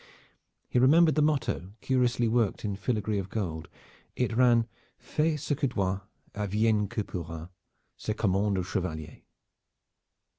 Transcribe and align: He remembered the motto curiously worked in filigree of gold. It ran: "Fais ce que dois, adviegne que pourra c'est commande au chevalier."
He 0.67 0.79
remembered 0.79 1.13
the 1.13 1.21
motto 1.21 1.73
curiously 1.79 2.27
worked 2.27 2.65
in 2.65 2.75
filigree 2.75 3.19
of 3.19 3.29
gold. 3.29 3.67
It 4.15 4.35
ran: 4.35 4.65
"Fais 4.97 5.39
ce 5.41 5.53
que 5.55 5.69
dois, 5.69 6.01
adviegne 6.33 6.87
que 6.89 7.03
pourra 7.03 7.49
c'est 7.97 8.15
commande 8.17 8.57
au 8.57 8.63
chevalier." 8.63 9.25